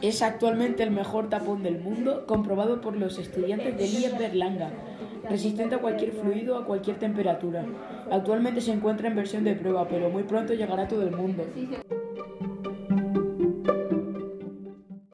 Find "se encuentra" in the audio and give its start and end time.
8.60-9.08